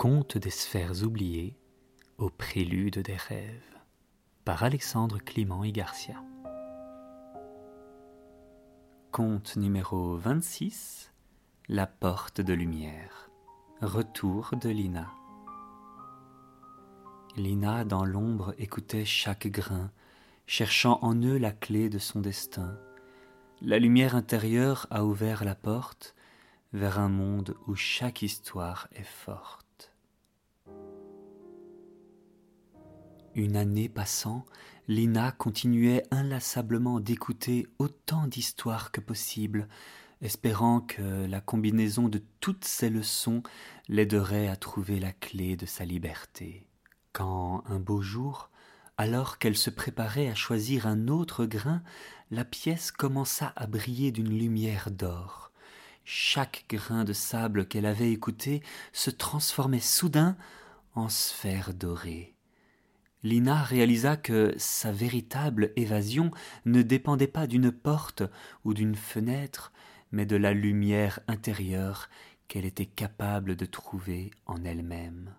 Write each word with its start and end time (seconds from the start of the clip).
Conte 0.00 0.38
des 0.38 0.48
sphères 0.48 1.02
oubliées 1.02 1.58
au 2.16 2.30
prélude 2.30 3.00
des 3.00 3.16
rêves 3.16 3.76
par 4.46 4.62
Alexandre 4.62 5.18
Clément 5.18 5.62
et 5.62 5.72
Garcia. 5.72 6.24
Conte 9.12 9.56
numéro 9.56 10.16
26 10.16 11.12
La 11.68 11.86
porte 11.86 12.40
de 12.40 12.54
lumière. 12.54 13.30
Retour 13.82 14.52
de 14.58 14.70
Lina. 14.70 15.12
Lina, 17.36 17.84
dans 17.84 18.06
l'ombre, 18.06 18.54
écoutait 18.56 19.04
chaque 19.04 19.48
grain, 19.48 19.90
cherchant 20.46 20.98
en 21.02 21.14
eux 21.14 21.36
la 21.36 21.52
clé 21.52 21.90
de 21.90 21.98
son 21.98 22.22
destin. 22.22 22.78
La 23.60 23.78
lumière 23.78 24.16
intérieure 24.16 24.86
a 24.88 25.04
ouvert 25.04 25.44
la 25.44 25.54
porte 25.54 26.14
vers 26.72 26.98
un 26.98 27.10
monde 27.10 27.54
où 27.66 27.74
chaque 27.74 28.22
histoire 28.22 28.88
est 28.94 29.04
forte. 29.04 29.69
Une 33.36 33.56
année 33.56 33.88
passant, 33.88 34.44
Lina 34.88 35.30
continuait 35.30 36.02
inlassablement 36.10 36.98
d'écouter 36.98 37.68
autant 37.78 38.26
d'histoires 38.26 38.90
que 38.90 39.00
possible, 39.00 39.68
espérant 40.20 40.80
que 40.80 41.26
la 41.26 41.40
combinaison 41.40 42.08
de 42.08 42.20
toutes 42.40 42.64
ces 42.64 42.90
leçons 42.90 43.44
l'aiderait 43.88 44.48
à 44.48 44.56
trouver 44.56 44.98
la 44.98 45.12
clé 45.12 45.56
de 45.56 45.64
sa 45.64 45.84
liberté. 45.84 46.66
Quand, 47.12 47.62
un 47.68 47.78
beau 47.78 48.02
jour, 48.02 48.50
alors 48.98 49.38
qu'elle 49.38 49.56
se 49.56 49.70
préparait 49.70 50.28
à 50.28 50.34
choisir 50.34 50.88
un 50.88 51.06
autre 51.06 51.46
grain, 51.46 51.82
la 52.32 52.44
pièce 52.44 52.90
commença 52.90 53.52
à 53.54 53.68
briller 53.68 54.10
d'une 54.10 54.36
lumière 54.36 54.90
d'or. 54.90 55.52
Chaque 56.04 56.64
grain 56.68 57.04
de 57.04 57.12
sable 57.12 57.68
qu'elle 57.68 57.86
avait 57.86 58.10
écouté 58.10 58.60
se 58.92 59.10
transformait 59.10 59.78
soudain 59.78 60.36
en 60.96 61.08
sphère 61.08 61.72
dorée. 61.74 62.34
Lina 63.22 63.62
réalisa 63.62 64.16
que 64.16 64.54
sa 64.56 64.92
véritable 64.92 65.72
évasion 65.76 66.30
ne 66.64 66.80
dépendait 66.80 67.26
pas 67.26 67.46
d'une 67.46 67.70
porte 67.70 68.22
ou 68.64 68.72
d'une 68.72 68.94
fenêtre, 68.94 69.72
mais 70.10 70.24
de 70.24 70.36
la 70.36 70.54
lumière 70.54 71.20
intérieure 71.28 72.08
qu'elle 72.48 72.64
était 72.64 72.86
capable 72.86 73.56
de 73.56 73.66
trouver 73.66 74.30
en 74.46 74.64
elle-même. 74.64 75.34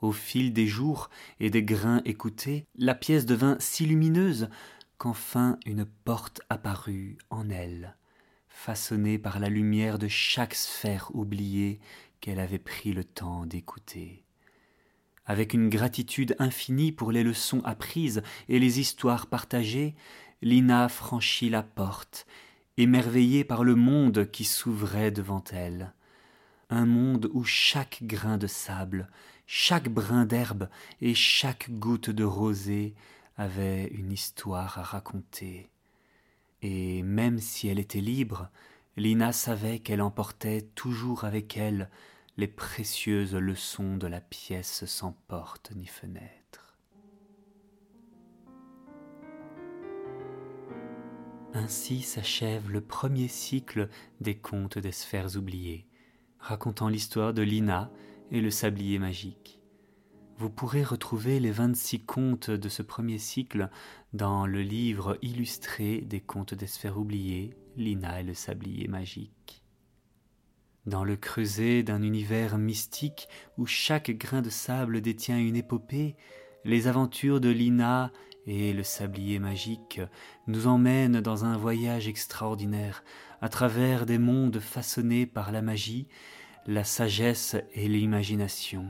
Au 0.00 0.12
fil 0.12 0.52
des 0.52 0.66
jours 0.66 1.10
et 1.40 1.50
des 1.50 1.62
grains 1.62 2.02
écoutés, 2.04 2.66
la 2.76 2.94
pièce 2.94 3.24
devint 3.24 3.56
si 3.60 3.86
lumineuse 3.86 4.48
qu'enfin 4.96 5.58
une 5.64 5.84
porte 5.84 6.40
apparut 6.50 7.18
en 7.30 7.50
elle, 7.50 7.96
façonnée 8.48 9.18
par 9.18 9.38
la 9.38 9.48
lumière 9.48 9.98
de 9.98 10.08
chaque 10.08 10.54
sphère 10.54 11.10
oubliée 11.14 11.78
qu'elle 12.20 12.40
avait 12.40 12.58
pris 12.58 12.92
le 12.92 13.04
temps 13.04 13.46
d'écouter 13.46 14.24
avec 15.28 15.52
une 15.52 15.68
gratitude 15.68 16.34
infinie 16.38 16.90
pour 16.90 17.12
les 17.12 17.22
leçons 17.22 17.60
apprises 17.64 18.22
et 18.48 18.58
les 18.58 18.80
histoires 18.80 19.26
partagées, 19.26 19.94
Lina 20.40 20.88
franchit 20.88 21.50
la 21.50 21.62
porte, 21.62 22.26
émerveillée 22.78 23.44
par 23.44 23.62
le 23.62 23.74
monde 23.74 24.30
qui 24.30 24.44
s'ouvrait 24.44 25.10
devant 25.10 25.44
elle. 25.52 25.92
Un 26.70 26.86
monde 26.86 27.30
où 27.32 27.44
chaque 27.44 28.00
grain 28.02 28.38
de 28.38 28.46
sable, 28.46 29.08
chaque 29.46 29.90
brin 29.90 30.24
d'herbe 30.24 30.68
et 31.02 31.14
chaque 31.14 31.70
goutte 31.70 32.10
de 32.10 32.24
rosée 32.24 32.94
avait 33.36 33.86
une 33.88 34.12
histoire 34.12 34.78
à 34.78 34.82
raconter. 34.82 35.68
Et 36.62 37.02
même 37.02 37.38
si 37.38 37.68
elle 37.68 37.78
était 37.78 38.00
libre, 38.00 38.48
Lina 38.96 39.32
savait 39.32 39.78
qu'elle 39.78 40.02
emportait 40.02 40.62
toujours 40.74 41.24
avec 41.24 41.56
elle 41.56 41.90
les 42.38 42.46
précieuses 42.46 43.34
leçons 43.34 43.96
de 43.96 44.06
la 44.06 44.20
pièce 44.20 44.84
sans 44.84 45.10
porte 45.26 45.72
ni 45.74 45.86
fenêtre. 45.86 46.78
Ainsi 51.52 52.02
s'achève 52.02 52.70
le 52.70 52.80
premier 52.80 53.26
cycle 53.26 53.88
des 54.20 54.36
contes 54.36 54.78
des 54.78 54.92
sphères 54.92 55.36
oubliées, 55.36 55.88
racontant 56.38 56.88
l'histoire 56.88 57.34
de 57.34 57.42
Lina 57.42 57.90
et 58.30 58.40
le 58.40 58.52
sablier 58.52 59.00
magique. 59.00 59.60
Vous 60.36 60.48
pourrez 60.48 60.84
retrouver 60.84 61.40
les 61.40 61.50
26 61.50 62.04
contes 62.04 62.50
de 62.52 62.68
ce 62.68 62.82
premier 62.82 63.18
cycle 63.18 63.68
dans 64.12 64.46
le 64.46 64.62
livre 64.62 65.18
illustré 65.22 66.02
des 66.02 66.20
contes 66.20 66.54
des 66.54 66.68
sphères 66.68 66.98
oubliées, 66.98 67.56
Lina 67.76 68.20
et 68.20 68.24
le 68.24 68.34
sablier 68.34 68.86
magique 68.86 69.64
dans 70.88 71.04
le 71.04 71.16
creuset 71.16 71.82
d'un 71.82 72.02
univers 72.02 72.58
mystique 72.58 73.28
où 73.56 73.66
chaque 73.66 74.10
grain 74.10 74.42
de 74.42 74.50
sable 74.50 75.00
détient 75.00 75.38
une 75.38 75.56
épopée, 75.56 76.16
les 76.64 76.86
aventures 76.88 77.40
de 77.40 77.50
Lina 77.50 78.10
et 78.46 78.72
le 78.72 78.82
sablier 78.82 79.38
magique 79.38 80.00
nous 80.46 80.66
emmènent 80.66 81.20
dans 81.20 81.44
un 81.44 81.56
voyage 81.56 82.08
extraordinaire 82.08 83.04
à 83.40 83.48
travers 83.48 84.06
des 84.06 84.18
mondes 84.18 84.58
façonnés 84.58 85.26
par 85.26 85.52
la 85.52 85.62
magie, 85.62 86.08
la 86.66 86.84
sagesse 86.84 87.56
et 87.74 87.88
l'imagination. 87.88 88.86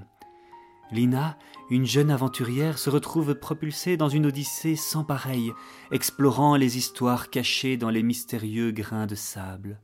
Lina, 0.91 1.37
une 1.69 1.85
jeune 1.85 2.11
aventurière, 2.11 2.79
se 2.79 2.89
retrouve 2.89 3.35
propulsée 3.35 3.99
dans 3.99 4.09
une 4.09 4.27
odyssée 4.27 4.77
sans 4.77 5.05
pareille, 5.05 5.53
explorant 5.91 6.57
les 6.57 6.79
histoires 6.79 7.29
cachées 7.29 7.77
dans 7.77 7.91
les 7.91 8.03
mystérieux 8.03 8.71
grains 8.71 9.07
de 9.07 9.15
sable 9.15 9.81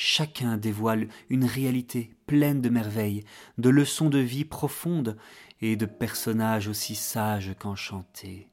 chacun 0.00 0.58
dévoile 0.58 1.08
une 1.28 1.44
réalité 1.44 2.14
pleine 2.26 2.60
de 2.60 2.68
merveilles, 2.68 3.24
de 3.58 3.68
leçons 3.68 4.10
de 4.10 4.20
vie 4.20 4.44
profondes 4.44 5.16
et 5.60 5.74
de 5.74 5.86
personnages 5.86 6.68
aussi 6.68 6.94
sages 6.94 7.56
qu'enchantés. 7.58 8.48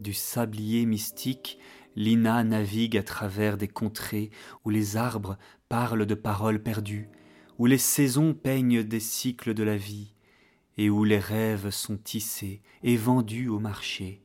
Du 0.00 0.12
sablier 0.12 0.84
mystique, 0.84 1.58
Lina 1.96 2.44
navigue 2.44 2.98
à 2.98 3.02
travers 3.02 3.56
des 3.56 3.68
contrées 3.68 4.30
où 4.66 4.68
les 4.68 4.98
arbres 4.98 5.38
parlent 5.70 6.04
de 6.04 6.14
paroles 6.14 6.62
perdues, 6.62 7.08
où 7.58 7.64
les 7.64 7.78
saisons 7.78 8.34
peignent 8.34 8.82
des 8.82 9.00
cycles 9.00 9.54
de 9.54 9.62
la 9.62 9.78
vie, 9.78 10.14
et 10.76 10.90
où 10.90 11.04
les 11.04 11.18
rêves 11.18 11.70
sont 11.70 11.96
tissés 11.96 12.60
et 12.82 12.98
vendus 12.98 13.48
au 13.48 13.60
marché, 13.60 14.22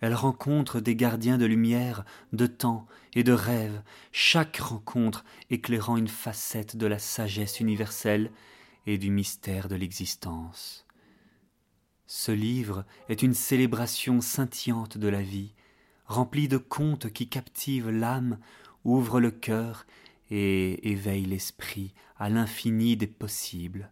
elle 0.00 0.14
rencontre 0.14 0.80
des 0.80 0.94
gardiens 0.94 1.38
de 1.38 1.46
lumière, 1.46 2.04
de 2.32 2.46
temps 2.46 2.86
et 3.14 3.24
de 3.24 3.32
rêve, 3.32 3.82
chaque 4.12 4.58
rencontre 4.58 5.24
éclairant 5.50 5.96
une 5.96 6.08
facette 6.08 6.76
de 6.76 6.86
la 6.86 6.98
sagesse 6.98 7.60
universelle 7.60 8.30
et 8.86 8.98
du 8.98 9.10
mystère 9.10 9.68
de 9.68 9.76
l'existence. 9.76 10.86
Ce 12.06 12.32
livre 12.32 12.84
est 13.08 13.22
une 13.22 13.34
célébration 13.34 14.20
scintillante 14.20 14.96
de 14.96 15.08
la 15.08 15.20
vie, 15.20 15.52
remplie 16.06 16.48
de 16.48 16.56
contes 16.56 17.12
qui 17.12 17.28
captivent 17.28 17.90
l'âme, 17.90 18.38
ouvrent 18.84 19.20
le 19.20 19.30
cœur 19.30 19.84
et 20.30 20.90
éveillent 20.90 21.26
l'esprit 21.26 21.92
à 22.18 22.28
l'infini 22.28 22.96
des 22.96 23.06
possibles. 23.06 23.90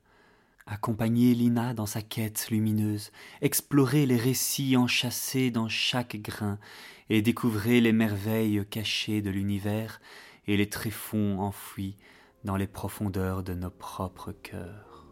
Accompagner 0.67 1.33
Lina 1.35 1.75
dans 1.75 1.87
sa 1.87 2.03
quête 2.03 2.49
lumineuse, 2.51 3.13
explorer 3.41 4.05
les 4.05 4.17
récits 4.17 4.77
enchâssés 4.77 5.53
dans 5.53 5.69
chaque 5.69 6.17
grain, 6.17 6.59
et 7.09 7.23
découvrir 7.23 7.83
les 7.83 7.93
merveilles 7.93 8.65
cachées 8.69 9.23
de 9.23 9.31
l'univers 9.31 10.01
et 10.49 10.57
les 10.57 10.69
tréfonds 10.69 11.39
enfouis 11.39 11.97
dans 12.45 12.57
les 12.57 12.67
profondeurs 12.67 13.43
de 13.43 13.55
nos 13.55 13.71
propres 13.71 14.33
cœurs. 14.33 15.07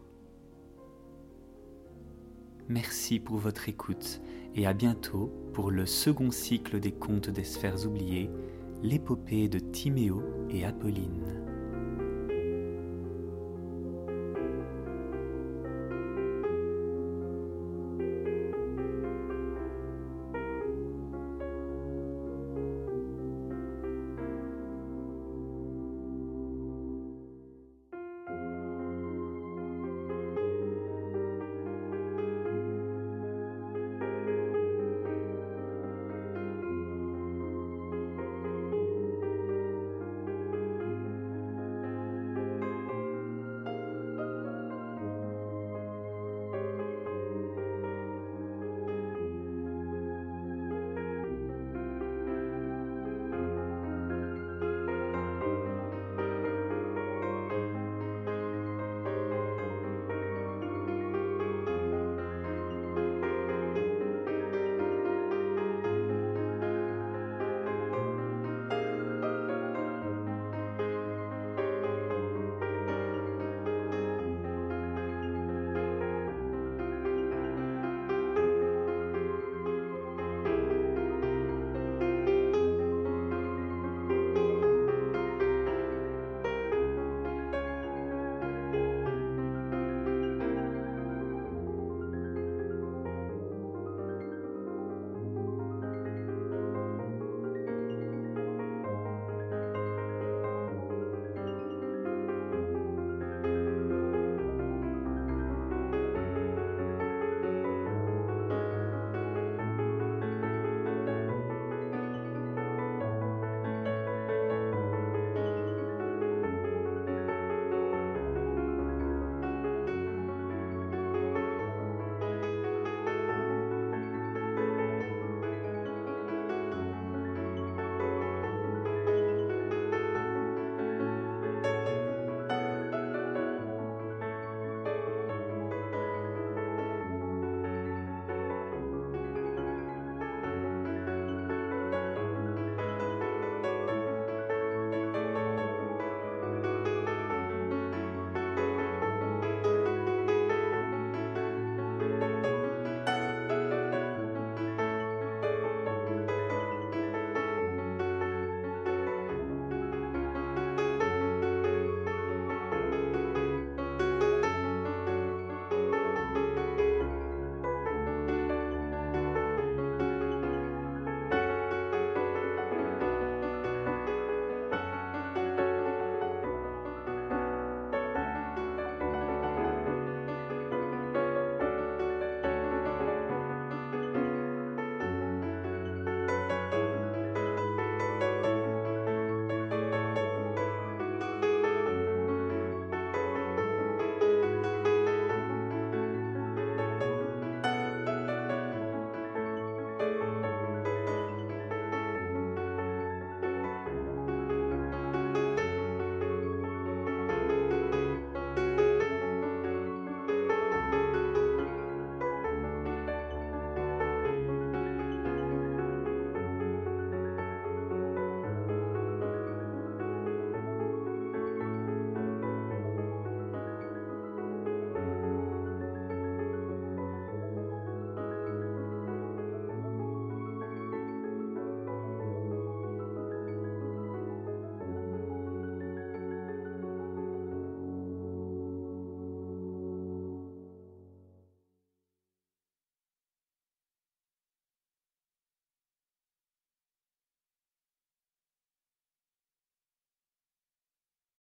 Merci 2.67 3.19
pour 3.19 3.37
votre 3.37 3.69
écoute 3.69 4.21
et 4.55 4.65
à 4.65 4.73
bientôt 4.73 5.31
pour 5.53 5.71
le 5.71 5.85
second 5.85 6.31
cycle 6.31 6.79
des 6.79 6.91
contes 6.91 7.29
des 7.29 7.43
sphères 7.43 7.85
oubliées, 7.85 8.29
l'épopée 8.81 9.47
de 9.47 9.59
Timéo 9.59 10.23
et 10.49 10.65
Apolline. 10.65 11.44